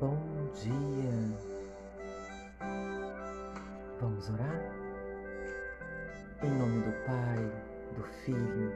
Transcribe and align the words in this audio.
Bom 0.00 0.18
dia. 0.54 1.38
Vamos 4.00 4.28
orar? 4.28 4.60
Em 6.42 6.50
nome 6.50 6.80
do 6.82 6.92
Pai, 7.06 7.52
do 7.94 8.02
Filho, 8.24 8.72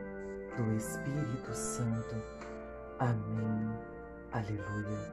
do 0.57 0.77
Espírito 0.77 1.52
Santo. 1.52 2.14
Amém. 3.00 3.68
Aleluia. 4.30 5.12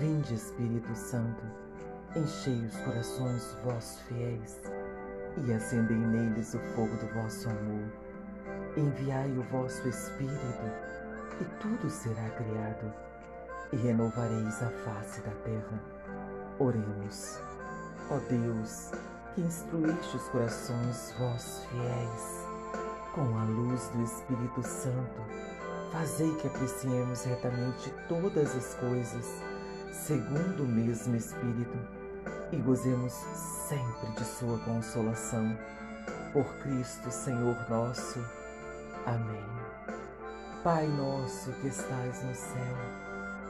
Vinde, 0.00 0.34
Espírito 0.34 0.94
Santo, 0.94 1.42
enchei 2.14 2.66
os 2.66 2.76
corações 2.80 3.56
vossos 3.64 4.00
fiéis 4.02 4.60
e 5.46 5.52
acendei 5.54 5.96
neles 5.96 6.52
o 6.52 6.58
fogo 6.74 6.94
do 6.96 7.06
vosso 7.14 7.48
amor. 7.48 7.90
Enviai 8.76 9.32
o 9.32 9.42
vosso 9.44 9.88
Espírito 9.88 10.34
e 11.40 11.44
tudo 11.58 11.88
será 11.88 12.28
criado 12.30 13.13
e 13.72 13.76
renovareis 13.76 14.62
a 14.62 14.70
face 14.84 15.20
da 15.22 15.32
terra. 15.44 15.82
Oremos. 16.58 17.38
Ó 18.10 18.18
Deus, 18.28 18.90
que 19.34 19.40
instruíste 19.40 20.16
os 20.16 20.28
corações 20.28 21.14
vossos 21.18 21.64
fiéis 21.66 22.54
com 23.14 23.38
a 23.38 23.44
luz 23.44 23.88
do 23.88 24.02
Espírito 24.02 24.62
Santo, 24.62 25.22
fazei 25.92 26.34
que 26.36 26.48
apreciemos 26.48 27.22
retamente 27.22 27.94
todas 28.08 28.54
as 28.56 28.74
coisas, 28.74 29.24
segundo 29.92 30.64
o 30.64 30.66
mesmo 30.66 31.14
Espírito, 31.14 31.78
e 32.50 32.56
gozemos 32.56 33.12
sempre 33.68 34.10
de 34.16 34.24
Sua 34.24 34.58
consolação. 34.58 35.56
Por 36.32 36.44
Cristo, 36.62 37.10
Senhor 37.10 37.56
nosso. 37.70 38.18
Amém. 39.06 39.44
Pai 40.64 40.88
nosso 40.88 41.52
que 41.60 41.68
estais 41.68 42.22
no 42.24 42.34
céu, 42.34 42.76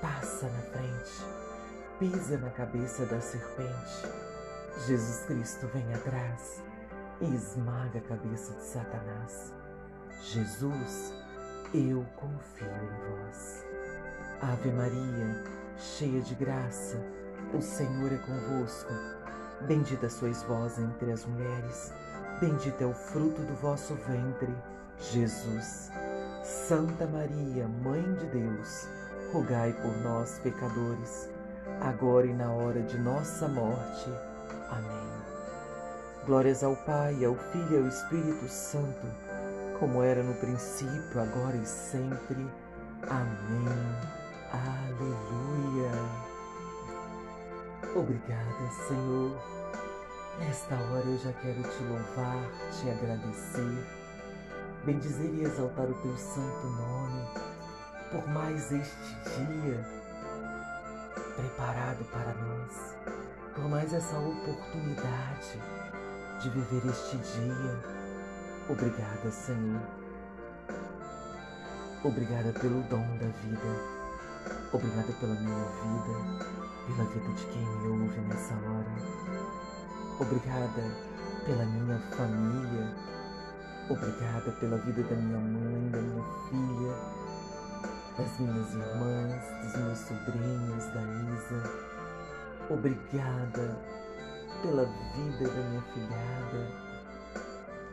passa 0.00 0.48
na 0.48 0.62
frente 0.62 1.40
pisa 2.00 2.38
na 2.38 2.48
cabeça 2.48 3.04
da 3.04 3.20
serpente. 3.20 4.08
Jesus 4.86 5.26
Cristo 5.26 5.66
vem 5.66 5.94
atrás 5.94 6.62
e 7.20 7.34
esmaga 7.34 7.98
a 7.98 8.08
cabeça 8.08 8.54
de 8.54 8.64
Satanás. 8.64 9.52
Jesus, 10.22 11.12
eu 11.74 12.02
confio 12.16 12.66
em 12.66 13.26
vós. 13.26 13.66
Ave 14.40 14.72
Maria, 14.72 15.44
cheia 15.76 16.22
de 16.22 16.34
graça, 16.34 16.96
o 17.52 17.60
Senhor 17.60 18.10
é 18.10 18.16
convosco. 18.16 18.94
Bendita 19.66 20.08
sois 20.08 20.42
vós 20.44 20.78
entre 20.78 21.12
as 21.12 21.26
mulheres, 21.26 21.92
bendito 22.40 22.80
é 22.80 22.86
o 22.86 22.94
fruto 22.94 23.42
do 23.42 23.54
vosso 23.56 23.94
ventre, 23.94 24.56
Jesus. 24.98 25.90
Santa 26.42 27.06
Maria, 27.06 27.68
Mãe 27.68 28.14
de 28.14 28.26
Deus, 28.28 28.88
rogai 29.32 29.72
por 29.72 29.96
nós, 30.02 30.38
pecadores 30.42 31.28
agora 31.80 32.26
e 32.26 32.32
na 32.34 32.50
hora 32.50 32.80
de 32.82 32.98
nossa 32.98 33.48
morte. 33.48 34.10
Amém. 34.70 35.10
Glórias 36.26 36.62
ao 36.62 36.76
Pai, 36.76 37.24
ao 37.24 37.34
Filho 37.34 37.72
e 37.72 37.78
ao 37.78 37.88
Espírito 37.88 38.48
Santo, 38.48 39.06
como 39.78 40.02
era 40.02 40.22
no 40.22 40.34
princípio, 40.34 41.20
agora 41.20 41.56
e 41.56 41.66
sempre. 41.66 42.46
Amém. 43.08 43.68
Aleluia. 44.52 45.90
Obrigada, 47.96 48.70
Senhor. 48.86 49.36
Nesta 50.38 50.74
hora 50.74 51.06
eu 51.06 51.18
já 51.18 51.32
quero 51.32 51.62
te 51.62 51.82
louvar, 51.84 52.44
te 52.72 52.90
agradecer, 52.90 53.86
bendizer 54.84 55.34
e 55.34 55.42
exaltar 55.42 55.86
o 55.86 55.94
teu 55.94 56.16
santo 56.16 56.66
nome 56.66 57.39
por 58.10 58.26
mais 58.28 58.72
este 58.72 59.14
dia 59.24 59.86
preparado 61.36 62.04
para 62.10 62.34
nós, 62.34 62.96
por 63.54 63.68
mais 63.68 63.92
essa 63.92 64.18
oportunidade 64.18 65.60
de 66.42 66.50
viver 66.50 66.90
este 66.90 67.16
dia. 67.18 67.78
Obrigada, 68.68 69.30
Senhor. 69.30 69.80
Obrigada 72.02 72.52
pelo 72.52 72.82
dom 72.84 73.06
da 73.18 73.26
vida. 73.26 74.00
Obrigada 74.72 75.12
pela 75.20 75.34
minha 75.34 75.64
vida, 75.64 76.46
pela 76.86 77.08
vida 77.10 77.32
de 77.34 77.46
quem 77.46 77.62
me 77.62 77.88
ouve 77.88 78.20
nessa 78.22 78.54
hora. 78.54 79.40
Obrigada 80.18 80.82
pela 81.46 81.64
minha 81.64 81.98
família. 82.16 82.94
Obrigada 83.88 84.50
pela 84.52 84.76
vida 84.78 85.02
da 85.02 85.16
minha 85.16 85.38
mãe, 85.38 85.90
da 85.90 85.98
minha 86.00 86.24
filha 86.48 87.19
das 88.20 88.38
minhas 88.38 88.74
irmãs, 88.74 89.42
dos 89.62 89.76
meus 89.82 89.98
sobrinhos, 89.98 90.84
da 90.92 91.00
Isa. 91.32 91.70
Obrigada 92.68 93.78
pela 94.60 94.84
vida 94.84 95.48
da 95.48 95.62
minha 95.62 95.82
filhada, 95.94 96.68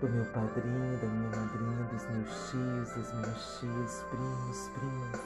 do 0.01 0.09
meu 0.09 0.25
padrinho, 0.25 0.97
da 0.99 1.07
minha 1.07 1.29
madrinha, 1.29 1.83
dos 1.93 2.03
meus 2.09 2.49
tios, 2.49 2.89
das 2.89 3.13
minhas 3.13 3.59
tias, 3.59 4.05
primos, 4.09 4.69
primas. 4.75 5.21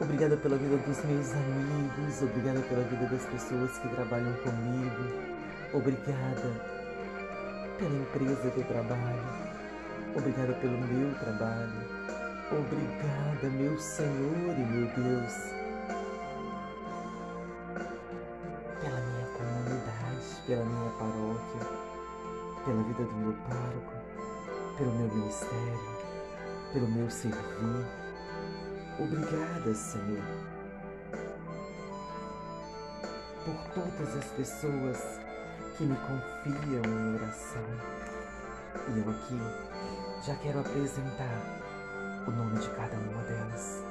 Obrigada 0.00 0.36
pela 0.36 0.56
vida 0.58 0.76
dos 0.76 1.04
meus 1.04 1.32
amigos, 1.32 2.22
obrigada 2.22 2.60
pela 2.60 2.82
vida 2.84 3.06
das 3.06 3.24
pessoas 3.24 3.78
que 3.78 3.88
trabalham 3.88 4.34
comigo. 4.44 5.38
Obrigada 5.72 6.78
pela 7.78 7.96
empresa 7.96 8.50
que 8.50 8.60
eu 8.60 8.64
trabalho. 8.64 9.48
Obrigada 10.14 10.52
pelo 10.54 10.78
meu 10.78 11.14
trabalho. 11.18 11.87
Obrigada, 12.50 13.50
meu 13.50 13.78
Senhor 13.78 14.56
e 14.56 14.64
meu 14.64 14.86
Deus, 14.96 15.34
pela 18.80 19.00
minha 19.00 19.26
comunidade, 19.36 20.42
pela 20.46 20.64
minha 20.64 20.90
paróquia, 20.92 21.60
pela 22.64 22.82
vida 22.84 23.04
do 23.04 23.14
meu 23.16 23.34
pároco, 23.50 23.92
pelo 24.78 24.92
meu 24.92 25.14
ministério, 25.14 25.78
pelo 26.72 26.88
meu 26.88 27.10
servir. 27.10 27.86
Obrigada, 28.98 29.74
Senhor, 29.74 30.24
por 33.44 33.74
todas 33.74 34.16
as 34.16 34.24
pessoas 34.24 35.20
que 35.76 35.84
me 35.84 35.96
confiam 35.96 36.82
em 36.82 37.14
oração. 37.14 37.62
E 38.88 38.98
eu 39.00 39.10
aqui 39.10 40.26
já 40.26 40.34
quero 40.36 40.60
apresentar 40.60 41.57
o 42.28 42.30
nome 42.30 42.58
de 42.58 42.68
cada 42.70 42.94
uma 42.94 43.22
delas. 43.22 43.82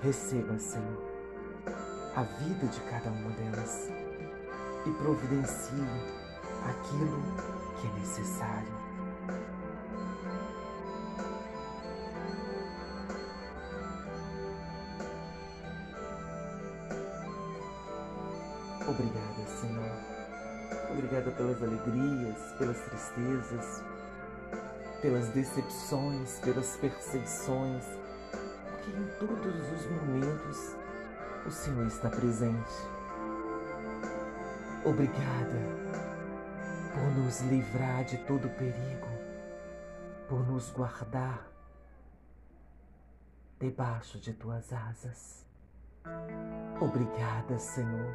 Receba, 0.00 0.56
Senhor, 0.58 1.02
a 2.14 2.22
vida 2.22 2.66
de 2.66 2.80
cada 2.82 3.10
uma 3.10 3.30
delas 3.32 3.90
e 4.86 4.90
providencie 5.02 5.84
aquilo 6.64 7.20
que 7.80 7.86
é 7.88 8.00
necessário. 8.00 8.78
Obrigada, 18.86 19.46
Senhor. 19.60 20.92
Obrigada 20.92 21.30
pelas 21.32 21.60
alegrias, 21.60 22.36
pelas 22.56 22.78
tristezas, 22.78 23.82
pelas 25.00 25.28
decepções, 25.28 26.38
pelas 26.40 26.76
perseguições, 26.76 27.84
porque 28.70 28.90
em 28.90 29.06
todos 29.18 29.72
os 29.72 29.90
momentos 29.90 30.76
o 31.46 31.50
Senhor 31.50 31.86
está 31.86 32.10
presente. 32.10 32.72
Obrigada 34.84 35.58
por 36.92 37.22
nos 37.22 37.40
livrar 37.42 38.04
de 38.04 38.18
todo 38.18 38.48
perigo, 38.50 39.08
por 40.28 40.46
nos 40.46 40.70
guardar 40.70 41.46
debaixo 43.60 44.18
de 44.18 44.32
tuas 44.32 44.72
asas. 44.72 45.46
Obrigada, 46.80 47.58
Senhor, 47.58 48.14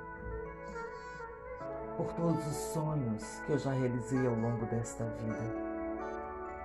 por 1.95 2.11
todos 2.13 2.45
os 2.47 2.73
sonhos 2.73 3.23
que 3.45 3.51
eu 3.51 3.59
já 3.59 3.71
realizei 3.71 4.25
ao 4.25 4.35
longo 4.35 4.65
desta 4.65 5.05
vida 5.05 5.72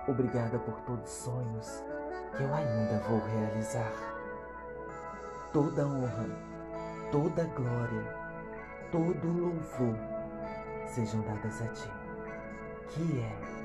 Obrigada 0.07 0.57
por 0.59 0.79
todos 0.81 1.03
os 1.03 1.23
sonhos 1.23 1.83
que 2.35 2.43
eu 2.43 2.53
ainda 2.53 2.99
vou 3.07 3.19
realizar. 3.19 3.91
Toda 5.53 5.85
honra, 5.85 6.29
toda 7.11 7.43
glória, 7.55 8.03
todo 8.91 9.27
louvor 9.27 9.95
sejam 10.87 11.21
dadas 11.21 11.61
a 11.61 11.67
Ti, 11.67 11.91
que 12.89 13.21
é 13.21 13.59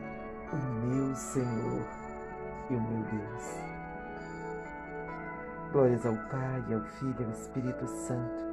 o 0.52 0.56
meu 0.56 1.14
Senhor 1.14 1.82
e 2.70 2.74
o 2.74 2.80
meu 2.80 3.02
Deus. 3.04 3.74
Glórias 5.72 6.06
ao 6.06 6.14
Pai, 6.28 6.74
ao 6.74 6.80
Filho 6.82 7.16
e 7.20 7.24
ao 7.24 7.30
Espírito 7.30 7.86
Santo, 7.86 8.44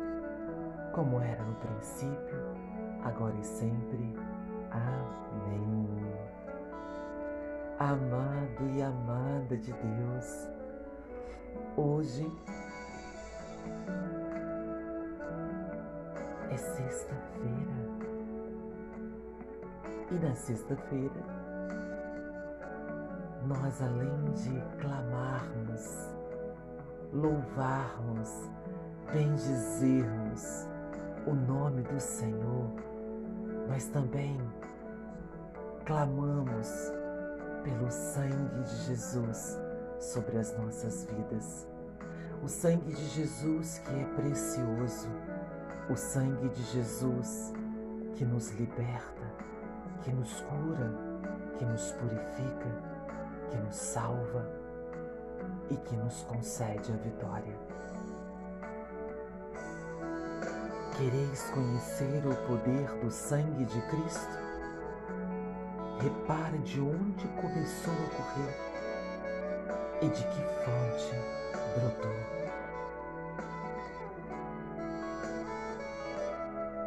como 0.94 1.22
era 1.22 1.44
no 1.44 1.56
princípio, 1.56 2.40
agora 3.04 3.36
e 3.36 3.44
sempre. 3.44 4.16
Amém. 4.72 6.11
Amado 7.82 8.70
e 8.76 8.82
amada 8.84 9.58
de 9.58 9.74
Deus, 9.74 10.48
hoje 11.76 12.32
é 16.52 16.58
sexta-feira. 16.58 17.74
E 20.12 20.14
na 20.14 20.36
sexta-feira, 20.36 21.24
nós 23.48 23.82
além 23.82 24.26
de 24.36 24.62
clamarmos, 24.80 26.14
louvarmos, 27.12 28.48
bendizermos 29.12 30.68
o 31.26 31.34
nome 31.34 31.82
do 31.82 32.00
Senhor, 32.00 32.76
nós 33.68 33.88
também 33.88 34.38
clamamos 35.84 37.01
pelo 37.64 37.92
sangue 37.92 38.64
de 38.64 38.76
Jesus 38.86 39.60
sobre 40.00 40.38
as 40.38 40.58
nossas 40.58 41.06
vidas. 41.06 41.68
O 42.44 42.48
sangue 42.48 42.94
de 42.94 43.08
Jesus 43.10 43.80
que 43.80 43.94
é 43.94 44.06
precioso, 44.16 45.10
o 45.90 45.96
sangue 45.96 46.50
de 46.50 46.64
Jesus 46.64 47.54
que 48.16 48.26
nos 48.26 48.52
liberta, 48.52 49.22
que 50.04 50.12
nos 50.12 50.42
cura, 50.42 50.92
que 51.58 51.66
nos 51.66 51.92
purifica, 51.92 52.70
que 53.52 53.58
nos 53.58 53.76
salva 53.76 54.46
e 55.70 55.76
que 55.78 55.96
nos 55.96 56.24
concede 56.24 56.92
a 56.92 56.98
vitória. 56.98 57.56
Quereis 60.98 61.44
conhecer 61.52 62.24
o 62.28 62.36
poder 62.48 62.88
do 63.04 63.12
sangue 63.12 63.66
de 63.66 63.82
Cristo? 63.84 64.51
Repare 66.02 66.58
de 66.64 66.82
onde 66.82 67.28
começou 67.40 67.94
a 67.94 68.10
correr 68.16 68.72
e 70.02 70.08
de 70.08 70.24
que 70.24 70.42
fonte 70.66 71.16
brotou. 71.76 72.12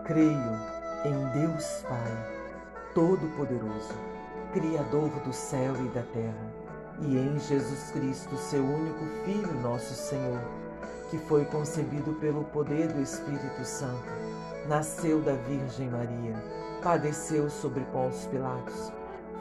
Creio 0.04 0.58
em 1.04 1.40
Deus 1.40 1.84
Pai 1.88 2.34
Todo-Poderoso, 2.92 3.94
Criador 4.52 5.10
do 5.20 5.32
céu 5.32 5.76
e 5.76 5.88
da 5.90 6.02
terra, 6.02 6.52
e 7.00 7.16
em 7.16 7.38
Jesus 7.38 7.92
Cristo, 7.92 8.36
seu 8.36 8.64
único 8.64 9.04
Filho, 9.24 9.54
nosso 9.60 9.94
Senhor, 9.94 10.40
que 11.08 11.18
foi 11.18 11.44
concebido 11.44 12.14
pelo 12.14 12.42
poder 12.46 12.88
do 12.88 13.00
Espírito 13.00 13.64
Santo, 13.64 14.10
nasceu 14.66 15.20
da 15.20 15.34
Virgem 15.34 15.88
Maria, 15.88 16.34
padeceu 16.82 17.48
sobre 17.48 17.84
Pôncio 17.92 18.28
Pilatos 18.28 18.92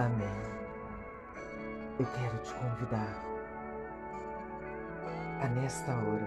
Amém. 0.00 0.26
Eu 1.98 2.06
quero 2.06 2.38
te 2.38 2.54
convidar 2.54 3.22
a 5.42 5.48
nesta 5.48 5.92
hora. 5.92 6.26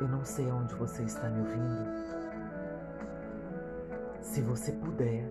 Eu 0.00 0.08
não 0.08 0.24
sei 0.24 0.50
onde 0.50 0.74
você 0.76 1.02
está 1.02 1.28
me 1.28 1.40
ouvindo. 1.40 1.90
Se 4.22 4.40
você 4.40 4.72
puder, 4.72 5.30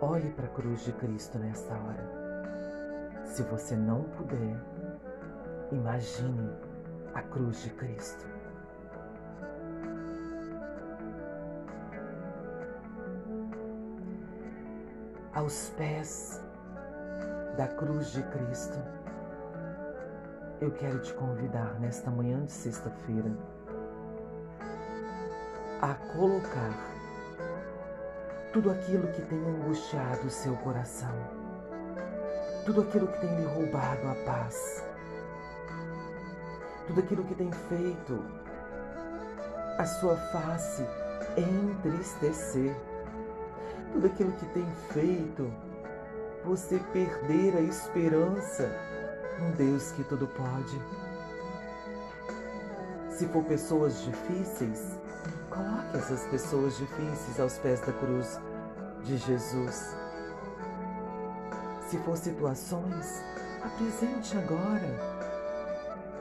olhe 0.00 0.30
para 0.30 0.46
a 0.46 0.50
cruz 0.50 0.84
de 0.84 0.92
Cristo 0.92 1.36
nesta 1.40 1.74
hora. 1.74 3.24
Se 3.24 3.42
você 3.42 3.74
não 3.74 4.04
puder, 4.04 4.56
imagine 5.72 6.52
a 7.14 7.22
cruz 7.22 7.64
de 7.64 7.70
Cristo. 7.70 8.24
Aos 15.34 15.70
pés 15.70 16.40
da 17.56 17.66
cruz 17.66 18.12
de 18.12 18.22
Cristo, 18.22 18.78
eu 20.60 20.70
quero 20.72 20.98
te 21.00 21.12
convidar 21.14 21.80
nesta 21.80 22.10
manhã 22.10 22.44
de 22.44 22.52
sexta-feira 22.52 23.30
a 25.80 25.94
colocar 26.14 26.78
tudo 28.52 28.70
aquilo 28.70 29.08
que 29.08 29.22
tem 29.22 29.38
angustiado 29.38 30.26
o 30.26 30.30
seu 30.30 30.54
coração, 30.56 31.14
tudo 32.66 32.82
aquilo 32.82 33.08
que 33.08 33.20
tem 33.20 33.34
lhe 33.36 33.46
roubado 33.46 34.08
a 34.08 34.14
paz, 34.26 34.86
tudo 36.86 37.00
aquilo 37.00 37.24
que 37.24 37.34
tem 37.34 37.50
feito 37.50 38.22
a 39.78 39.86
sua 39.86 40.16
face 40.16 40.86
entristecer 41.36 42.76
tudo 43.92 44.06
aquilo 44.06 44.32
que 44.32 44.46
tem 44.46 44.66
feito 44.92 45.52
você 46.44 46.78
perder 46.92 47.56
a 47.56 47.60
esperança 47.60 48.68
num 49.38 49.52
Deus 49.52 49.92
que 49.92 50.02
tudo 50.04 50.26
pode. 50.26 50.80
Se 53.10 53.26
for 53.28 53.44
pessoas 53.44 54.02
difíceis, 54.02 54.98
coloque 55.50 55.96
essas 55.96 56.24
pessoas 56.26 56.76
difíceis 56.78 57.38
aos 57.38 57.58
pés 57.58 57.80
da 57.80 57.92
cruz 57.92 58.40
de 59.04 59.16
Jesus. 59.18 59.96
Se 61.88 61.98
for 61.98 62.16
situações, 62.16 63.22
apresente 63.62 64.36
agora. 64.36 65.12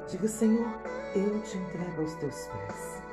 Diga, 0.07 0.27
Senhor, 0.27 0.67
eu 1.15 1.41
te 1.41 1.57
entrego 1.57 2.01
aos 2.01 2.13
teus 2.15 2.47
pés. 2.47 3.10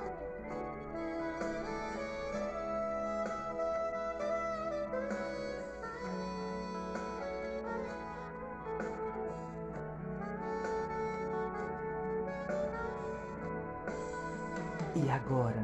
E 15.01 15.11
agora 15.11 15.63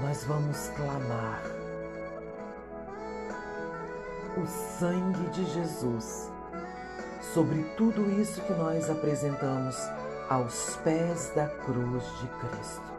nós 0.00 0.24
vamos 0.24 0.68
clamar 0.68 1.42
o 4.34 4.46
sangue 4.46 5.28
de 5.28 5.44
Jesus 5.44 6.30
sobre 7.34 7.62
tudo 7.76 8.10
isso 8.18 8.40
que 8.40 8.54
nós 8.54 8.88
apresentamos 8.88 9.76
aos 10.30 10.76
pés 10.76 11.30
da 11.36 11.48
cruz 11.48 12.02
de 12.18 12.28
Cristo. 12.28 12.92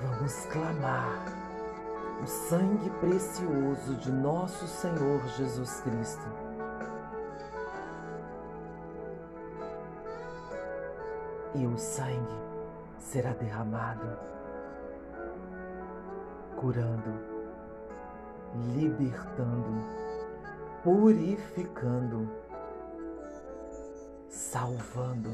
Vamos 0.00 0.46
clamar 0.46 1.22
o 2.22 2.26
sangue 2.26 2.88
precioso 3.00 3.94
de 3.96 4.10
nosso 4.10 4.66
Senhor 4.66 5.20
Jesus 5.36 5.82
Cristo 5.82 6.45
e 11.56 11.66
o 11.66 11.78
sangue 11.78 12.36
será 12.98 13.30
derramado, 13.32 14.18
curando, 16.56 17.18
libertando, 18.74 19.82
purificando, 20.84 22.30
salvando 24.28 25.30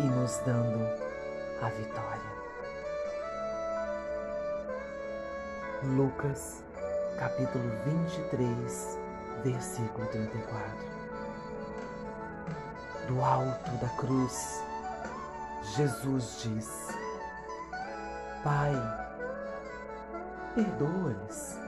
e 0.00 0.02
nos 0.02 0.38
dando 0.38 0.84
a 1.62 1.68
vitória. 1.68 2.34
Lucas, 5.84 6.64
capítulo 7.16 7.70
23, 7.84 8.98
versículo 9.44 10.06
34. 10.08 10.94
do 13.06 13.22
alto 13.22 13.70
da 13.80 13.88
cruz, 13.96 14.63
Jesus 15.72 16.42
diz: 16.42 16.88
Pai, 18.44 18.72
perdoa-lhes, 20.54 21.58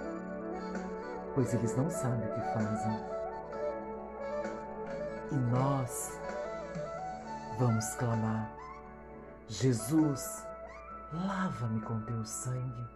pois 1.35 1.53
eles 1.55 1.75
não 1.77 1.91
sabem 1.91 2.29
o 2.29 2.35
que 2.35 2.41
fazem. 2.53 3.17
E 5.33 5.35
nós 5.51 6.21
vamos 7.59 7.95
clamar: 7.95 8.53
Jesus, 9.49 10.47
lava-me 11.13 11.81
com 11.81 12.01
teu 12.03 12.25
sangue. 12.25 12.89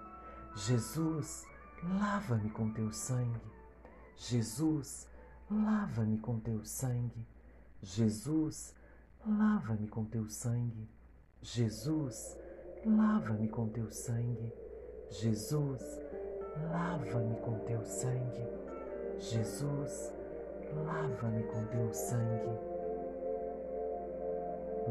Jesus, 0.55 1.47
lava-me 1.99 2.51
com 2.51 2.71
teu 2.73 2.93
sangue. 2.93 3.41
Jesus, 4.17 5.09
lava-me 5.51 6.19
com 6.19 6.39
teu 6.39 6.63
sangue. 6.65 7.27
Jesus, 7.83 8.75
lava-me 9.27 9.89
com 9.89 10.05
teu 10.05 10.29
sangue. 10.29 10.89
Jesus, 11.43 12.39
lava-me 12.85 13.49
com 13.49 13.69
teu 13.69 13.91
sangue. 13.91 14.53
Jesus, 15.11 16.01
lava-me 16.71 17.37
com 17.41 17.59
teu 17.61 17.85
sangue. 17.85 18.47
Jesus, 19.19 20.13
lava-me 20.85 21.43
com 21.45 21.65
teu 21.67 21.93
sangue. 21.93 22.59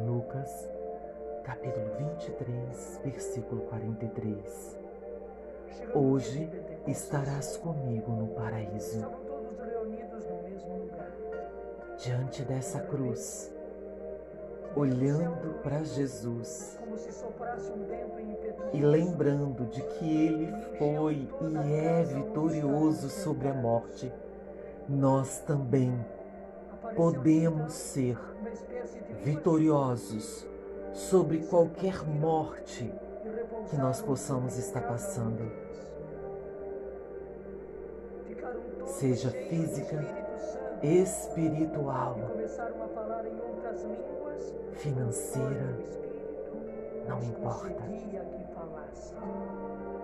Lucas, 0.05 0.69
capítulo 1.43 1.95
23, 1.97 3.01
versículo 3.03 3.61
43. 3.63 4.77
Hoje 5.93 6.49
estarás 6.87 7.57
comigo 7.57 8.11
no 8.11 8.27
paraíso 8.35 9.05
diante 11.97 12.43
dessa 12.43 12.79
cruz, 12.79 13.51
olhando 14.75 15.59
para 15.61 15.83
Jesus 15.83 16.77
e 18.73 18.81
lembrando 18.81 19.65
de 19.65 19.81
que 19.81 20.27
Ele 20.27 20.51
foi 20.77 21.27
e 21.41 21.73
é 21.73 22.03
vitorioso 22.03 23.09
sobre 23.09 23.47
a 23.47 23.53
morte, 23.53 24.11
nós 24.87 25.39
também 25.41 25.93
podemos 26.95 27.73
ser 27.73 28.17
vitoriosos 29.23 30.47
sobre 30.93 31.39
qualquer 31.45 32.03
morte 32.03 32.91
que 33.69 33.77
nós 33.77 34.01
possamos 34.01 34.57
estar 34.57 34.81
passando, 34.81 35.51
seja 38.85 39.29
física, 39.29 40.03
espiritual, 40.81 42.17
financeira, 44.79 45.77
não 47.07 47.21
importa. 47.23 47.83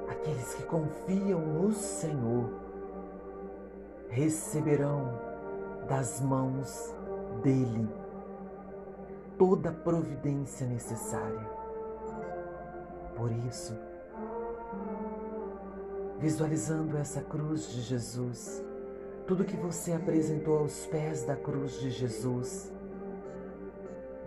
Aqueles 0.10 0.54
que 0.56 0.64
confiam 0.64 1.40
no 1.40 1.74
Senhor 1.74 2.50
receberão 4.10 5.20
das 5.88 6.22
mãos 6.22 6.94
dele 7.42 7.88
toda 9.38 9.70
a 9.70 9.74
providência 9.74 10.66
necessária. 10.68 11.50
Por 13.16 13.32
isso, 13.32 13.74
visualizando 16.20 16.98
essa 16.98 17.22
cruz 17.22 17.70
de 17.70 17.82
Jesus, 17.82 18.64
tudo 19.28 19.46
que 19.46 19.56
você 19.56 19.94
apresentou 19.94 20.60
aos 20.60 20.86
pés 20.88 21.24
da 21.24 21.36
cruz 21.36 21.80
de 21.80 21.92
Jesus, 21.92 22.72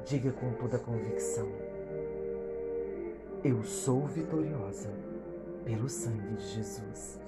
diga 0.08 0.32
com 0.32 0.50
toda 0.54 0.78
convicção: 0.78 1.46
Eu 3.44 3.62
sou 3.62 4.06
vitoriosa 4.06 4.88
pelo 5.64 5.88
sangue 5.88 6.34
de 6.36 6.48
Jesus. 6.54 7.20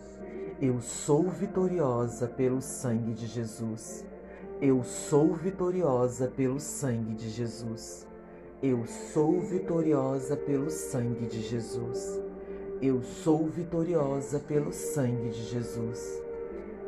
Eu 0.60 0.80
sou 0.80 1.28
vitoriosa 1.28 2.26
pelo 2.26 2.62
sangue 2.62 3.12
de 3.12 3.26
Jesus. 3.26 4.04
Eu 4.62 4.82
sou 4.82 5.34
vitoriosa 5.34 6.26
pelo 6.28 6.58
sangue 6.58 7.14
de 7.14 7.28
Jesus. 7.28 8.06
Eu 8.62 8.86
sou 8.86 9.40
vitoriosa 9.40 10.36
pelo 10.36 10.70
sangue 10.70 11.26
de 11.26 11.42
Jesus. 11.42 12.20
Eu 12.80 13.02
sou 13.02 13.46
vitoriosa 13.46 14.38
pelo 14.38 14.72
sangue 14.72 15.30
de 15.30 15.44
Jesus. 15.44 16.22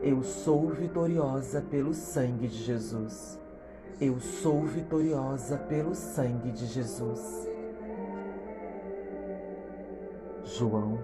Eu 0.02 0.22
sou 0.22 0.68
vitoriosa 0.70 1.60
pelo 1.60 1.92
sangue 1.94 2.48
de 2.48 2.62
Jesus. 2.64 3.41
Eu 4.04 4.18
sou 4.18 4.64
vitoriosa 4.64 5.56
pelo 5.56 5.94
sangue 5.94 6.50
de 6.50 6.66
Jesus. 6.66 7.48
João, 10.42 10.98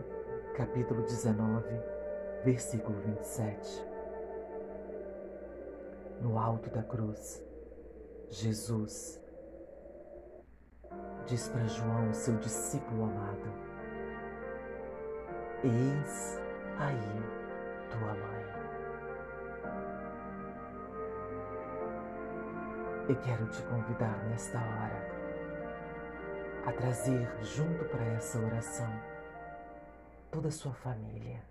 capítulo 0.57 1.03
19, 1.03 1.65
versículo 2.45 2.99
27. 3.03 3.87
No 6.21 6.37
alto 6.41 6.69
da 6.71 6.83
cruz, 6.83 7.41
Jesus 8.31 9.23
diz 11.27 11.49
para 11.51 11.69
João, 11.69 12.13
seu 12.13 12.35
discípulo 12.39 13.05
amado: 13.05 13.53
Eis 15.63 16.41
aí 16.81 17.93
tua 17.93 18.13
mãe. 18.13 18.78
Eu 23.09 23.17
quero 23.17 23.47
te 23.47 23.63
convidar 23.63 24.23
nesta 24.29 24.59
hora 24.59 25.09
a 26.67 26.73
trazer 26.73 27.27
junto 27.43 27.87
para 27.87 28.05
essa 28.05 28.39
oração 28.39 28.87
toda 30.31 30.49
a 30.49 30.51
sua 30.51 30.75
família, 30.75 31.43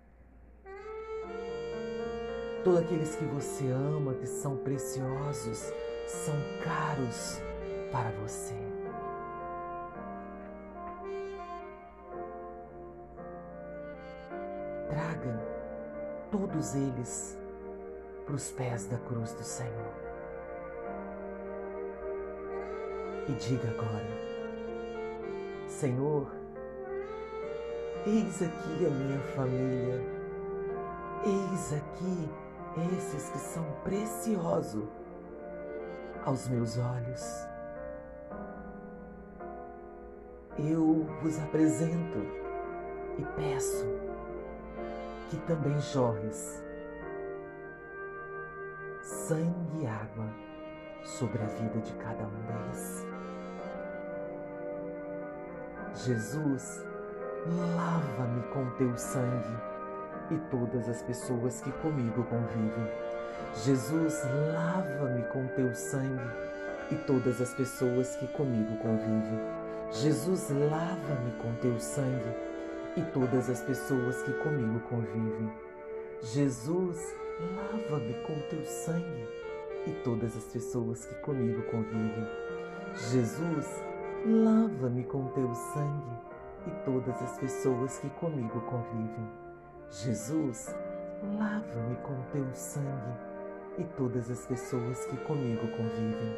todos 2.62 2.78
aqueles 2.78 3.16
que 3.16 3.24
você 3.24 3.72
ama, 3.72 4.14
que 4.14 4.26
são 4.26 4.56
preciosos, 4.58 5.72
são 6.06 6.36
caros 6.62 7.40
para 7.90 8.12
você. 8.22 8.54
Traga 14.88 15.42
todos 16.30 16.76
eles 16.76 17.36
para 18.24 18.36
os 18.36 18.48
pés 18.52 18.86
da 18.86 18.98
cruz 18.98 19.32
do 19.32 19.42
Senhor. 19.42 20.07
E 23.28 23.32
diga 23.32 23.68
agora: 23.70 24.06
Senhor, 25.68 26.30
eis 28.06 28.42
aqui 28.42 28.86
a 28.86 28.90
minha 28.90 29.20
família, 29.34 30.02
eis 31.24 31.72
aqui 31.72 32.28
esses 32.96 33.30
que 33.30 33.38
são 33.38 33.64
preciosos 33.82 34.84
aos 36.24 36.48
meus 36.48 36.78
olhos. 36.78 37.46
Eu 40.58 41.06
vos 41.22 41.38
apresento 41.40 42.18
e 43.18 43.24
peço 43.36 43.86
que 45.30 45.36
também 45.38 45.78
jorres 45.80 46.62
sangue 49.02 49.82
e 49.82 49.86
água 49.86 50.26
sobre 51.04 51.42
a 51.42 51.46
vida 51.46 51.80
de 51.80 51.92
cada 51.94 52.24
um 52.24 52.42
deles. 52.46 53.17
Jesus, 55.94 56.84
lava-me 57.76 58.42
com 58.52 58.70
teu 58.76 58.96
sangue 58.96 59.56
e 60.30 60.36
todas 60.50 60.88
as 60.88 61.02
pessoas 61.02 61.60
que 61.60 61.72
comigo 61.72 62.24
convivem. 62.24 62.88
Jesus, 63.64 64.22
lava-me 64.52 65.22
com 65.32 65.46
teu 65.48 65.74
sangue 65.74 66.30
e 66.90 66.94
todas 67.06 67.40
as 67.40 67.54
pessoas 67.54 68.16
que 68.16 68.26
comigo 68.28 68.76
convivem. 68.78 69.40
Jesus, 69.92 70.50
lava-me 70.50 71.32
com 71.42 71.52
teu 71.60 71.78
sangue 71.80 72.34
e 72.96 73.02
todas 73.12 73.48
as 73.48 73.60
pessoas 73.62 74.22
que 74.22 74.32
comigo 74.34 74.80
convivem. 74.80 75.50
Jesus, 76.22 77.14
lava-me 77.40 78.14
com 78.26 78.38
teu 78.50 78.64
sangue 78.64 79.28
e 79.86 79.92
todas 80.04 80.36
as 80.36 80.44
pessoas 80.44 81.04
que 81.06 81.14
comigo 81.16 81.62
convivem. 81.70 82.26
Jesus, 83.10 83.66
Lava-me 84.26 85.04
com 85.04 85.28
teu 85.28 85.54
sangue 85.54 86.18
e 86.66 86.70
todas 86.84 87.22
as 87.22 87.38
pessoas 87.38 87.98
que 88.00 88.10
comigo 88.10 88.60
convivem. 88.62 89.28
Jesus, 89.90 90.74
lava-me 91.38 91.94
com 92.02 92.20
teu 92.32 92.44
sangue 92.52 93.16
e 93.78 93.84
todas 93.96 94.28
as 94.30 94.44
pessoas 94.44 95.04
que 95.06 95.16
comigo 95.18 95.68
convivem. 95.68 96.36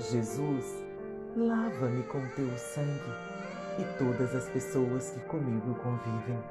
Jesus, 0.00 0.84
lava-me 1.36 2.02
com 2.04 2.26
teu 2.34 2.50
sangue 2.58 3.12
e 3.78 3.98
todas 3.98 4.34
as 4.34 4.48
pessoas 4.48 5.10
que 5.10 5.20
comigo 5.20 5.74
convivem. 5.76 6.42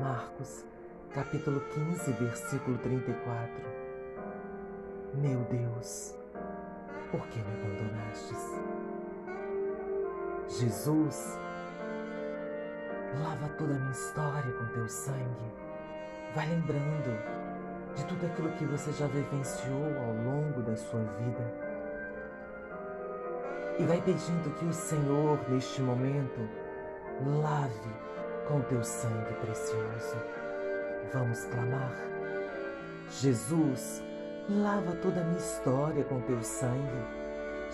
Marcos, 0.00 0.64
capítulo 1.10 1.60
15, 1.72 2.12
versículo 2.12 2.76
34. 2.78 3.50
Meu 5.14 5.40
Deus, 5.44 6.14
por 7.14 7.28
que 7.28 7.38
me 7.38 7.52
abandonastes? 7.52 8.60
Jesus, 10.48 11.38
lava 13.22 13.48
toda 13.50 13.72
a 13.74 13.78
minha 13.78 13.92
história 13.92 14.52
com 14.52 14.66
teu 14.74 14.88
sangue. 14.88 15.52
Vai 16.34 16.48
lembrando 16.48 17.16
de 17.94 18.04
tudo 18.06 18.26
aquilo 18.26 18.50
que 18.52 18.64
você 18.64 18.90
já 18.92 19.06
vivenciou 19.06 19.96
ao 19.96 20.12
longo 20.24 20.60
da 20.62 20.74
sua 20.74 21.04
vida. 21.04 21.54
E 23.78 23.84
vai 23.84 24.00
pedindo 24.02 24.52
que 24.58 24.64
o 24.64 24.72
Senhor, 24.72 25.38
neste 25.48 25.82
momento, 25.82 26.48
lave 27.40 27.90
com 28.48 28.60
teu 28.62 28.82
sangue 28.82 29.34
precioso. 29.34 30.16
Vamos 31.12 31.44
clamar. 31.44 31.94
Jesus, 33.08 34.02
lava 34.48 34.94
toda 34.96 35.20
a 35.20 35.24
minha 35.24 35.38
história 35.38 36.04
com 36.04 36.20
teu 36.22 36.42
sangue. 36.42 37.24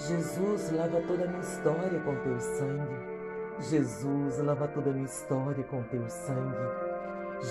Jesus, 0.07 0.71
lava 0.73 1.00
toda 1.03 1.25
a 1.25 1.27
minha 1.27 1.41
história 1.41 2.00
com 2.00 2.15
teu 2.17 2.41
sangue. 2.41 3.21
Jesus, 3.61 4.39
lava 4.39 4.69
toda 4.69 4.91
a 4.91 4.93
minha 4.93 5.07
história 5.07 5.65
com 5.65 5.83
teu 5.85 6.09
sangue. 6.09 6.91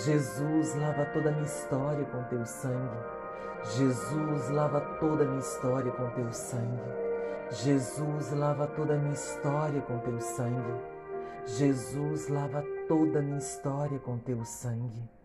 Jesus, 0.06 0.76
lava 0.76 1.06
toda 1.08 1.30
a 1.30 1.32
minha 1.34 1.46
história 1.46 2.06
com 2.06 2.24
teu 2.24 2.46
sangue. 2.46 2.98
Jesus, 3.76 4.50
lava 4.50 4.82
toda 5.00 5.24
a 5.24 5.28
minha 5.28 5.40
história 5.40 5.92
com 5.92 6.10
teu 6.12 6.32
sangue. 6.32 7.10
Jesus, 7.52 8.32
lava 8.32 8.68
toda 8.68 8.94
a 8.94 8.98
minha 8.98 9.14
história 9.14 9.82
com 9.82 10.00
teu 10.00 10.22
sangue. 10.22 10.82
Jesus, 11.46 12.30
lava 12.30 12.64
toda 12.88 13.20
a 13.20 13.22
minha 13.22 13.40
história 13.40 14.00
com 14.00 14.18
teu 14.18 14.46
sangue. 14.46 15.19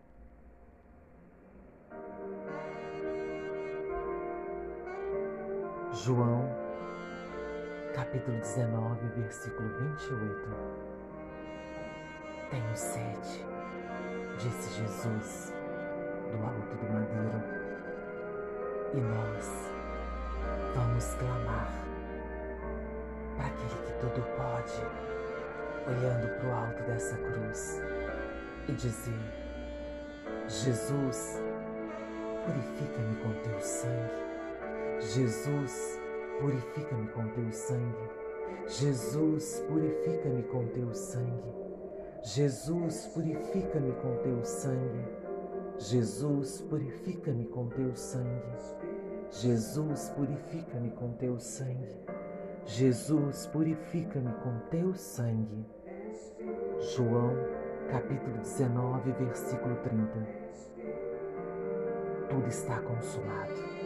João, 6.05 6.47
capítulo 7.95 8.37
19, 8.37 9.07
versículo 9.15 9.67
28. 9.97 10.49
Tenho 12.51 12.75
sede, 12.75 13.43
disse 14.37 14.81
Jesus 14.81 15.51
do 16.29 16.45
alto 16.45 16.75
do 16.75 16.93
madeiro, 16.93 17.41
e 18.93 18.97
nós 18.97 19.71
vamos 20.75 21.05
clamar 21.15 21.73
para 23.35 23.47
aquele 23.47 23.87
que 23.87 23.93
tudo 23.99 24.21
pode, 24.37 24.83
olhando 25.87 26.39
para 26.39 26.47
o 26.47 26.53
alto 26.53 26.83
dessa 26.83 27.17
cruz 27.17 27.81
e 28.69 28.73
dizer: 28.73 29.19
Jesus, 30.47 31.41
purifica-me 32.45 33.15
com 33.23 33.33
teu 33.41 33.59
sangue. 33.59 34.24
Jesus, 34.99 35.99
purifica-me 36.39 37.07
com 37.09 37.27
teu 37.27 37.51
sangue. 37.51 38.09
Jesus, 38.67 39.63
purifica-me 39.67 40.43
com 40.43 40.65
teu 40.67 40.93
sangue. 40.93 41.53
Jesus, 42.23 43.07
purifica-me 43.07 43.91
com 43.93 44.15
teu 44.17 44.43
sangue. 44.43 45.05
Jesus, 45.77 46.61
purifica-me 46.61 47.45
com 47.45 47.67
teu 47.67 47.95
sangue. 47.95 48.41
Jesus, 49.31 50.09
purifica-me 50.09 50.89
com 50.91 51.11
teu 51.13 51.39
sangue. 51.39 51.97
Jesus, 52.65 53.47
purifica-me 53.47 54.33
com 54.41 54.59
teu 54.69 54.93
sangue. 54.95 55.65
João, 56.95 57.35
capítulo 57.91 58.37
19, 58.37 59.11
versículo 59.11 59.75
30. 59.75 60.27
Tudo 62.29 62.47
está 62.47 62.79
consumado. 62.81 63.84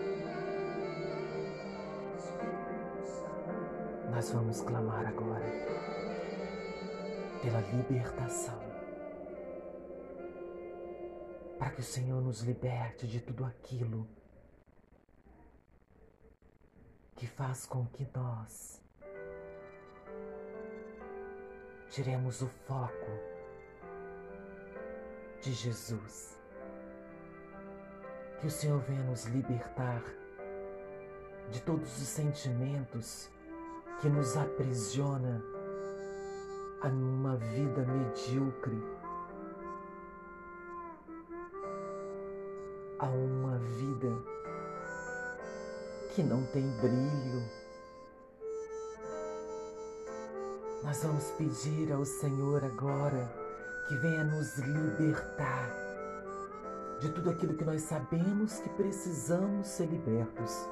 Nós 4.11 4.31
vamos 4.31 4.61
clamar 4.61 5.05
agora 5.07 5.45
pela 7.41 7.61
libertação. 7.61 8.59
Para 11.57 11.69
que 11.69 11.81
o 11.81 11.83
Senhor 11.83 12.21
nos 12.21 12.41
liberte 12.41 13.07
de 13.07 13.21
tudo 13.21 13.45
aquilo 13.45 14.07
que 17.15 17.27
faz 17.27 17.65
com 17.65 17.85
que 17.85 18.07
nós 18.15 18.81
tiremos 21.89 22.41
o 22.41 22.47
foco 22.47 23.11
de 25.41 25.53
Jesus. 25.53 26.39
Que 28.39 28.47
o 28.47 28.51
Senhor 28.51 28.79
venha 28.79 29.03
nos 29.03 29.25
libertar 29.25 30.01
de 31.51 31.61
todos 31.61 32.01
os 32.01 32.07
sentimentos 32.07 33.29
que 34.01 34.07
nos 34.07 34.37
aprisiona 34.37 35.43
a 36.81 36.87
uma 36.87 37.35
vida 37.35 37.85
medíocre, 37.85 38.81
a 42.97 43.05
uma 43.05 43.57
vida 43.57 44.07
que 46.15 46.23
não 46.23 46.45
tem 46.45 46.65
brilho. 46.77 47.43
Nós 50.81 51.03
vamos 51.03 51.25
pedir 51.31 51.91
ao 51.91 52.05
Senhor 52.05 52.63
agora 52.63 53.29
que 53.89 53.95
venha 53.97 54.23
nos 54.23 54.57
libertar 54.59 55.69
de 57.01 57.09
tudo 57.09 57.31
aquilo 57.31 57.53
que 57.53 57.65
nós 57.65 57.81
sabemos 57.81 58.59
que 58.59 58.69
precisamos 58.69 59.67
ser 59.67 59.87
libertos, 59.87 60.69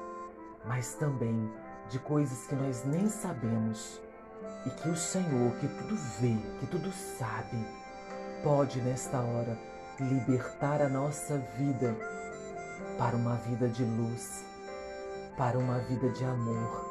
mas 0.64 0.94
também 0.94 1.50
de 1.90 1.98
coisas 1.98 2.46
que 2.46 2.54
nós 2.54 2.84
nem 2.84 3.08
sabemos 3.08 4.00
e 4.66 4.70
que 4.70 4.88
o 4.88 4.96
Senhor, 4.96 5.52
que 5.58 5.68
tudo 5.68 5.96
vê, 6.20 6.36
que 6.60 6.66
tudo 6.66 6.92
sabe, 6.92 7.66
pode 8.42 8.80
nesta 8.80 9.18
hora 9.20 9.58
libertar 10.00 10.82
a 10.82 10.88
nossa 10.88 11.38
vida 11.56 11.96
para 12.98 13.16
uma 13.16 13.36
vida 13.36 13.68
de 13.68 13.84
luz, 13.84 14.44
para 15.36 15.58
uma 15.58 15.78
vida 15.80 16.08
de 16.10 16.24
amor. 16.24 16.88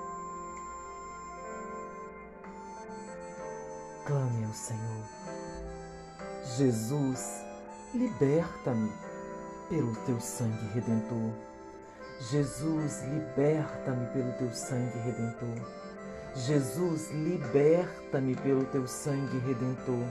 Clame 4.05 4.45
ao 4.45 4.53
Senhor. 4.53 5.05
Jesus, 6.55 7.43
liberta-me 7.93 8.91
pelo 9.69 9.93
teu 10.05 10.19
sangue 10.19 10.65
redentor. 10.73 11.31
Jesus, 12.19 13.03
liberta-me 13.03 14.07
pelo 14.07 14.31
teu 14.39 14.51
sangue 14.51 14.97
redentor. 15.05 15.67
Jesus, 16.35 17.11
liberta-me 17.11 18.35
pelo 18.35 18.65
teu 18.65 18.87
sangue 18.87 19.39
redentor. 19.45 20.03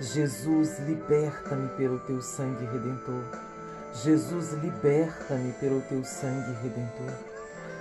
Jesus, 0.00 0.78
liberta-me 0.80 1.68
pelo 1.76 1.98
teu 2.00 2.22
sangue 2.22 2.66
redentor. 2.66 3.22
Jesus, 4.02 4.52
liberta-me 4.62 5.52
pelo 5.60 5.80
teu 5.82 6.02
sangue 6.04 6.56
redentor. 6.62 7.12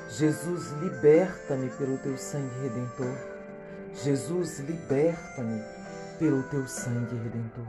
Jesus, 0.09 0.71
liberta-me 0.81 1.69
pelo 1.77 1.97
teu 1.97 2.17
sangue 2.17 2.51
redentor. 2.61 3.17
Jesus, 4.03 4.59
liberta-me 4.59 5.61
pelo 6.19 6.43
teu 6.43 6.67
sangue 6.67 7.15
redentor. 7.23 7.67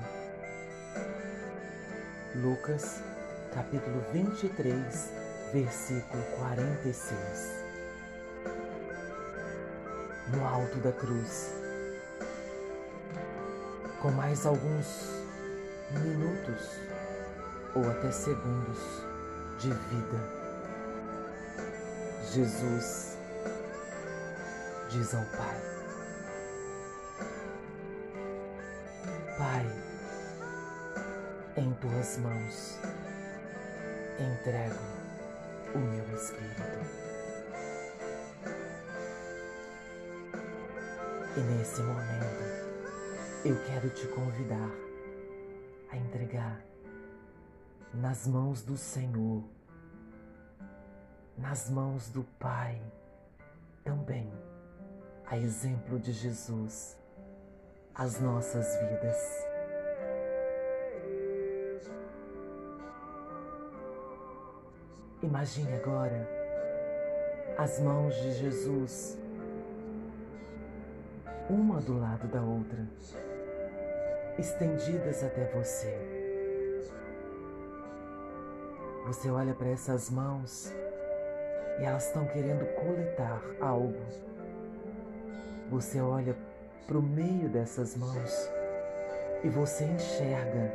Lucas 2.34 3.00
capítulo 3.56 4.02
23, 4.12 5.12
versículo 5.50 6.22
46. 6.38 7.64
No 10.28 10.46
alto 10.46 10.76
da 10.80 10.92
cruz, 10.92 11.54
com 14.02 14.10
mais 14.10 14.44
alguns 14.44 15.08
minutos 15.90 16.68
ou 17.74 17.90
até 17.90 18.10
segundos 18.10 18.78
de 19.58 19.70
vida, 19.70 20.20
Jesus 22.34 23.16
diz 24.90 25.14
ao 25.14 25.24
Pai: 25.34 25.60
Pai, 29.38 29.66
em 31.56 31.72
tuas 31.80 32.18
mãos 32.18 32.78
entrego 34.22 34.78
o 35.74 35.78
meu 35.78 36.04
espírito. 36.14 37.06
E 41.36 41.40
nesse 41.40 41.82
momento, 41.82 42.66
eu 43.44 43.62
quero 43.66 43.90
te 43.90 44.06
convidar 44.08 44.70
a 45.90 45.96
entregar 45.96 46.60
nas 47.92 48.26
mãos 48.26 48.62
do 48.62 48.76
Senhor, 48.76 49.44
nas 51.36 51.68
mãos 51.68 52.08
do 52.10 52.24
Pai, 52.38 52.80
também, 53.84 54.32
a 55.26 55.36
exemplo 55.36 55.98
de 55.98 56.12
Jesus, 56.12 56.96
as 57.94 58.18
nossas 58.20 58.66
vidas. 58.80 59.45
Imagine 65.26 65.74
agora 65.74 66.24
as 67.58 67.80
mãos 67.80 68.14
de 68.14 68.32
Jesus, 68.34 69.18
uma 71.50 71.80
do 71.80 71.98
lado 71.98 72.28
da 72.28 72.40
outra, 72.40 72.86
estendidas 74.38 75.24
até 75.24 75.46
você. 75.46 75.98
Você 79.06 79.28
olha 79.28 79.52
para 79.52 79.68
essas 79.70 80.10
mãos 80.10 80.72
e 81.80 81.84
elas 81.84 82.06
estão 82.06 82.24
querendo 82.26 82.64
coletar 82.76 83.42
algo. 83.60 83.98
Você 85.70 86.00
olha 86.00 86.36
para 86.86 86.98
o 86.98 87.02
meio 87.02 87.48
dessas 87.48 87.96
mãos 87.96 88.48
e 89.42 89.48
você 89.48 89.86
enxerga 89.86 90.72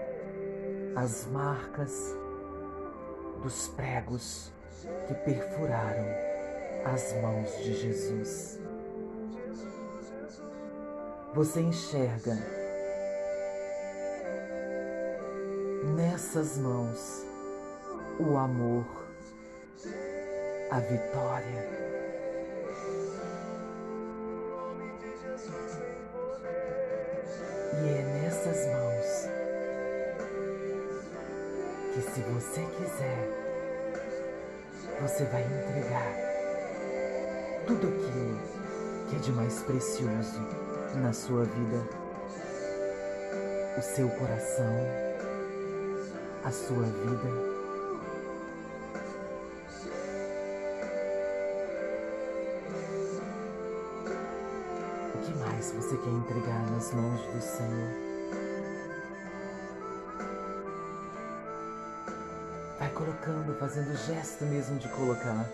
as 0.97 1.25
marcas 1.27 2.19
dos 3.41 3.69
pregos 3.69 4.51
que 5.07 5.13
perfuraram 5.13 6.05
as 6.85 7.13
mãos 7.21 7.57
de 7.57 7.73
Jesus. 7.73 8.59
Você 11.33 11.61
enxerga 11.61 12.37
nessas 15.95 16.57
mãos 16.57 17.25
o 18.19 18.37
amor, 18.37 18.85
a 20.69 20.79
vitória. 20.79 21.81
E 27.73 27.87
é 27.87 28.21
nessas 28.21 28.67
mãos 28.67 28.90
que, 32.01 32.11
se 32.11 32.21
você 32.21 32.61
quiser, 32.77 33.29
você 35.01 35.23
vai 35.25 35.43
entregar 35.43 36.15
tudo 37.67 37.87
aquilo 37.87 38.39
que 39.07 39.15
é 39.15 39.19
de 39.19 39.31
mais 39.31 39.59
precioso 39.61 40.39
na 40.95 41.13
sua 41.13 41.43
vida. 41.45 42.01
O 43.77 43.81
seu 43.81 44.09
coração, 44.09 44.73
a 46.43 46.51
sua 46.51 46.83
vida. 46.83 47.29
O 55.13 55.17
que 55.19 55.33
mais 55.39 55.71
você 55.71 55.97
quer 55.97 56.09
entregar 56.09 56.71
nas 56.71 56.93
mãos 56.93 57.21
do 57.21 57.41
Senhor? 57.41 58.10
Colocando, 63.21 63.53
fazendo 63.59 63.95
gesto 64.07 64.43
mesmo 64.45 64.77
de 64.79 64.87
colocar 64.89 65.47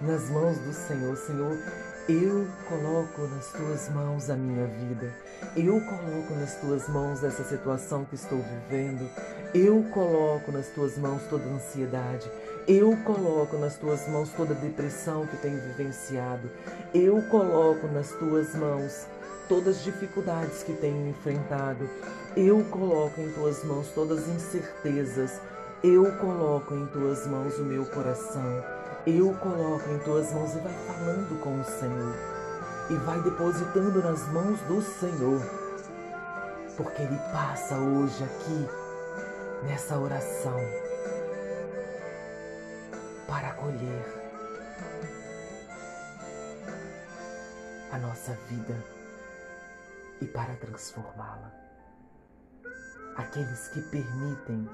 nas 0.00 0.30
mãos 0.30 0.56
do 0.58 0.72
Senhor. 0.72 1.16
Senhor, 1.16 1.58
eu 2.08 2.46
coloco 2.68 3.22
nas 3.34 3.46
tuas 3.52 3.88
mãos 3.90 4.30
a 4.30 4.36
minha 4.36 4.66
vida. 4.66 5.12
Eu 5.56 5.80
coloco 5.80 6.34
nas 6.34 6.54
tuas 6.56 6.88
mãos 6.88 7.22
essa 7.24 7.42
situação 7.44 8.04
que 8.04 8.14
estou 8.14 8.38
vivendo. 8.38 9.08
Eu 9.52 9.84
coloco 9.92 10.52
nas 10.52 10.68
tuas 10.68 10.96
mãos 10.96 11.22
toda 11.28 11.44
a 11.44 11.54
ansiedade. 11.54 12.30
Eu 12.66 12.96
coloco 13.04 13.56
nas 13.56 13.76
tuas 13.76 14.06
mãos 14.08 14.30
toda 14.36 14.54
a 14.54 14.58
depressão 14.58 15.26
que 15.26 15.36
tenho 15.38 15.60
vivenciado. 15.60 16.50
Eu 16.94 17.22
coloco 17.22 17.86
nas 17.88 18.10
tuas 18.12 18.54
mãos 18.54 19.06
todas 19.48 19.78
as 19.78 19.84
dificuldades 19.84 20.62
que 20.62 20.74
tenho 20.74 21.08
enfrentado. 21.08 21.88
Eu 22.36 22.62
coloco 22.70 23.20
em 23.20 23.32
tuas 23.32 23.64
mãos 23.64 23.88
todas 23.94 24.20
as 24.20 24.28
incertezas. 24.28 25.40
Eu 25.82 26.10
coloco 26.18 26.74
em 26.74 26.86
tuas 26.86 27.24
mãos 27.28 27.56
o 27.56 27.62
meu 27.62 27.86
coração. 27.86 28.64
Eu 29.06 29.32
coloco 29.34 29.88
em 29.88 29.98
tuas 30.00 30.32
mãos 30.32 30.52
e 30.56 30.58
vai 30.58 30.72
falando 30.72 31.40
com 31.40 31.60
o 31.60 31.64
Senhor. 31.64 32.14
E 32.90 32.94
vai 32.94 33.22
depositando 33.22 34.02
nas 34.02 34.26
mãos 34.32 34.58
do 34.62 34.82
Senhor. 34.82 35.40
Porque 36.76 37.02
Ele 37.02 37.16
passa 37.32 37.76
hoje 37.76 38.24
aqui, 38.24 38.66
nessa 39.68 39.96
oração, 39.96 40.58
para 43.28 43.50
acolher 43.50 44.04
a 47.92 47.98
nossa 47.98 48.32
vida 48.48 48.84
e 50.20 50.26
para 50.26 50.56
transformá-la. 50.56 51.52
Aqueles 53.16 53.68
que 53.68 53.80
permitem 53.82 54.68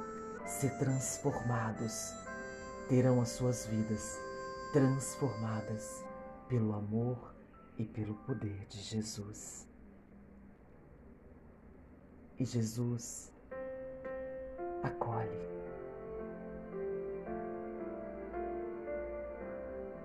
ser 0.47 0.71
transformados 0.79 2.13
terão 2.89 3.21
as 3.21 3.31
suas 3.31 3.67
vidas 3.67 4.19
transformadas 4.73 6.05
pelo 6.49 6.75
amor 6.75 7.35
e 7.79 7.85
pelo 7.85 8.15
poder 8.15 8.67
de 8.67 8.79
Jesus. 8.79 9.67
E 12.39 12.45
Jesus 12.45 13.33
acolhe 14.83 15.55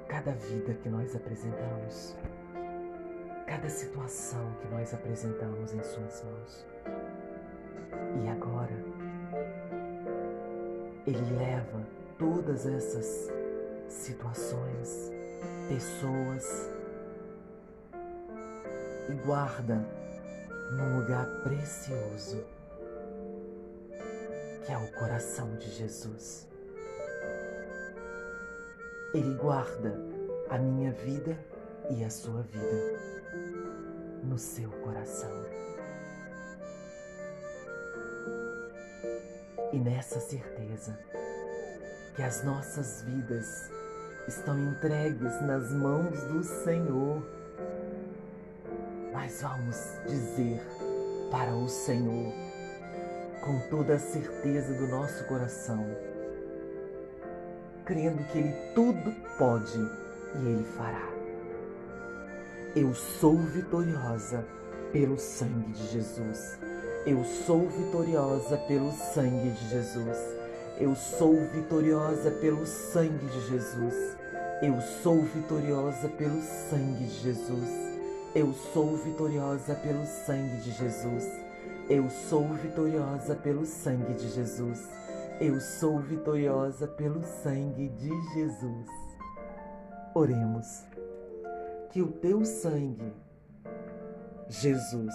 cada 0.08 0.32
vida 0.32 0.74
que 0.76 0.90
nós 0.90 1.16
apresentamos, 1.16 2.16
cada 3.48 3.70
situação 3.70 4.54
que 4.62 4.68
nós 4.68 4.94
apresentamos 4.94 5.74
em 5.74 5.82
Suas 5.84 6.24
mãos. 6.24 6.68
E 8.24 8.28
agora, 8.28 8.76
Ele 11.08 11.38
leva 11.38 11.86
todas 12.18 12.66
essas 12.66 13.30
situações, 13.88 15.12
pessoas 15.68 16.70
e 19.10 19.14
guarda 19.26 19.86
num 20.72 21.00
lugar 21.00 21.26
precioso 21.44 22.44
que 24.66 24.72
é 24.72 24.78
o 24.78 24.92
coração 25.00 25.56
de 25.56 25.68
Jesus. 25.72 26.48
Ele 29.16 29.34
guarda 29.36 29.96
a 30.48 30.60
minha 30.60 30.92
vida 30.92 31.36
e 31.90 32.04
a 32.04 32.10
sua 32.12 32.44
vida 32.44 33.00
no 34.24 34.38
seu 34.38 34.70
coração. 34.70 35.32
E 39.72 39.78
nessa 39.78 40.20
certeza 40.20 40.98
que 42.16 42.24
as 42.24 42.44
nossas 42.44 43.04
vidas 43.04 43.70
estão 44.28 44.58
entregues 44.58 45.42
nas 45.44 45.72
mãos 45.72 46.22
do 46.24 46.44
Senhor, 46.44 47.24
nós 49.14 49.42
vamos 49.42 49.78
dizer 50.08 50.60
para 51.30 51.56
o 51.56 51.70
Senhor, 51.70 52.34
com 53.44 53.60
toda 53.70 53.94
a 53.94 54.00
certeza 54.00 54.74
do 54.74 54.88
nosso 54.88 55.24
coração, 55.26 55.86
crendo 57.86 58.24
que 58.32 58.40
Ele 58.40 58.54
tudo 58.74 59.16
pode 59.38 59.78
e 59.78 60.48
Ele 60.48 60.66
fará. 60.78 61.08
Eu 62.76 62.94
sou 62.96 63.38
vitoriosa 63.38 64.44
pelo 64.92 65.18
sangue 65.18 65.74
de 65.74 65.88
Jesus. 65.88 66.58
Eu 67.06 67.24
sou 67.24 67.68
vitoriosa 67.70 68.58
pelo 68.58 68.92
sangue 68.92 69.52
de 69.52 69.70
Jesus. 69.70 70.18
Eu 70.78 70.94
sou 70.96 71.34
vitoriosa 71.48 72.30
pelo 72.30 72.66
sangue 72.66 73.26
de 73.26 73.48
Jesus. 73.48 74.18
Eu 74.62 74.82
sou 75.02 75.22
vitoriosa 75.24 76.10
pelo 76.10 76.42
sangue 76.42 77.06
de 77.06 77.22
Jesus. 77.22 77.70
Eu 78.36 78.54
sou 78.74 78.98
vitoriosa 78.98 79.76
pelo 79.76 80.06
sangue 80.06 80.58
de 80.58 80.72
Jesus. 80.72 81.26
Eu 81.90 82.10
sou 82.10 82.44
vitoriosa 82.50 83.34
pelo 83.34 83.66
sangue 83.66 84.14
de 84.16 84.30
Jesus. 84.30 84.86
Eu 85.40 85.60
sou 85.62 86.00
vitoriosa 86.00 86.86
pelo 86.86 87.24
sangue 87.24 87.88
de 87.88 88.10
Jesus. 88.34 88.88
Oremos. 90.14 90.84
Que 91.92 92.02
o 92.02 92.12
teu 92.12 92.44
sangue, 92.44 93.14
Jesus, 94.50 95.14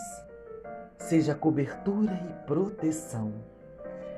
seja 0.99 1.35
cobertura 1.35 2.13
e 2.13 2.47
proteção, 2.47 3.33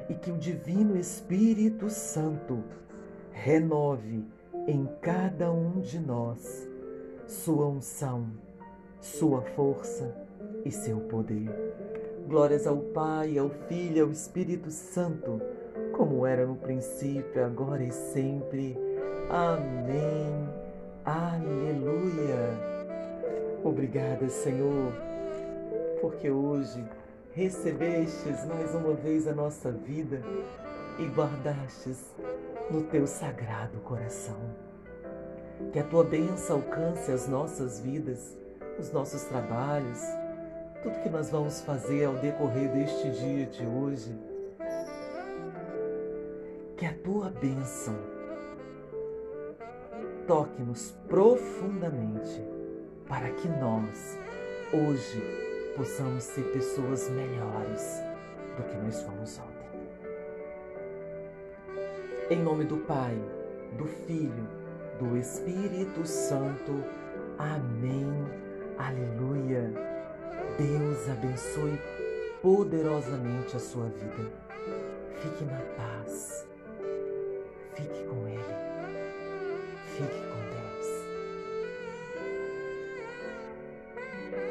e 0.09 0.15
que 0.15 0.31
o 0.31 0.39
Divino 0.39 0.97
Espírito 0.97 1.91
Santo 1.91 2.63
renove 3.33 4.25
em 4.67 4.89
cada 5.01 5.51
um 5.51 5.81
de 5.81 5.99
nós 5.99 6.69
sua 7.27 7.67
unção, 7.67 8.27
sua 9.01 9.43
força 9.43 10.15
e 10.65 10.71
seu 10.71 11.01
poder. 11.01 11.51
Glórias 12.29 12.67
ao 12.67 12.79
Pai, 12.79 13.39
ao 13.39 13.51
Filho 13.69 14.05
ao 14.05 14.11
Espírito 14.11 14.71
Santo, 14.71 15.41
como 15.93 16.27
era 16.27 16.47
no 16.47 16.57
princípio, 16.57 17.45
agora 17.45 17.83
e 17.83 17.91
sempre. 17.93 18.77
Amém. 19.29 20.49
Aleluia. 21.05 22.77
Obrigada, 23.63 24.29
Senhor, 24.29 24.93
porque 26.07 26.31
hoje 26.31 26.85
recebestes 27.33 28.45
mais 28.47 28.73
uma 28.77 28.95
vez 28.95 29.27
a 29.27 29.35
nossa 29.35 29.73
vida 29.73 30.23
e 31.01 31.07
guardastes 31.07 32.15
no 32.71 32.85
teu 32.85 33.09
sagrado 33.09 33.81
coração. 33.81 34.39
Que 35.73 35.81
a 35.81 35.83
tua 35.83 36.05
bênção 36.05 36.59
alcance 36.59 37.11
as 37.11 37.27
nossas 37.27 37.81
vidas, 37.81 38.39
os 38.79 38.93
nossos 38.93 39.25
trabalhos, 39.25 39.99
tudo 40.81 41.03
que 41.03 41.09
nós 41.09 41.29
vamos 41.29 41.61
fazer 41.63 42.05
ao 42.05 42.15
decorrer 42.15 42.71
deste 42.71 43.11
dia 43.11 43.47
de 43.47 43.67
hoje. 43.67 44.17
Que 46.77 46.87
a 46.87 46.95
tua 47.03 47.31
bênção 47.31 47.97
toque-nos 50.29 50.97
profundamente 51.09 52.45
para 53.09 53.29
que 53.33 53.49
nós, 53.49 54.17
hoje, 54.73 55.47
possamos 55.77 56.25
ser 56.25 56.43
pessoas 56.53 57.09
melhores 57.11 58.03
do 58.57 58.63
que 58.63 58.77
nós 58.77 59.03
fomos 59.03 59.39
ontem. 59.39 59.57
Em 62.31 62.43
nome 62.43 62.65
do 62.65 62.79
Pai, 62.79 63.15
do 63.77 63.85
Filho, 63.85 64.49
do 64.99 65.17
Espírito 65.17 66.07
Santo. 66.07 66.83
Amém. 67.39 68.11
Aleluia. 68.79 69.71
Deus 70.59 71.09
abençoe 71.11 71.79
poderosamente 72.41 73.57
a 73.57 73.61
sua 73.61 73.87
vida. 73.87 74.31
Fique 75.21 75.45
na 75.45 75.61
paz. 75.77 76.47
Fique 77.75 78.05
com 78.05 78.27
Ele. 78.27 78.45
Fique 79.97 80.21
com 80.29 80.36